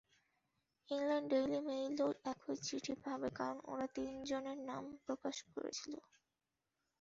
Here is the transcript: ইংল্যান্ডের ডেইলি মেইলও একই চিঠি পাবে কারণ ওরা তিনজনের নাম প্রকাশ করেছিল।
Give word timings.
ইংল্যান্ডের 0.89 1.43
ডেইলি 1.43 1.59
মেইলও 1.67 2.07
একই 2.31 2.55
চিঠি 2.65 2.93
পাবে 3.03 3.29
কারণ 3.37 3.57
ওরা 3.65 3.85
তিনজনের 3.95 4.59
নাম 4.69 4.83
প্রকাশ 5.05 5.35
করেছিল। 5.51 5.93